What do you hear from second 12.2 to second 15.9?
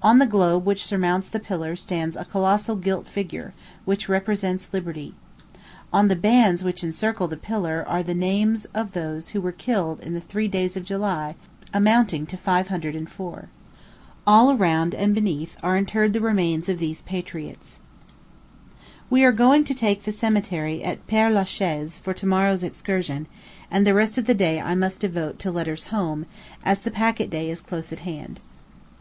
to fire hundred and four. All around and beneath are